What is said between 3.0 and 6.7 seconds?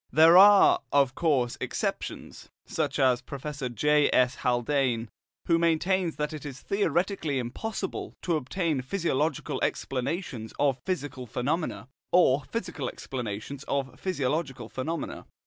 Professor J. S. Haldane,* who maintains that it is